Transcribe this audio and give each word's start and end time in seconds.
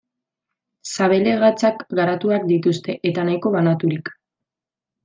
Sabel-hegatsak 0.91 1.85
garatuak 2.01 2.49
dituzte 2.55 2.97
eta 3.13 3.31
nahiko 3.31 3.57
banaturik. 3.61 4.15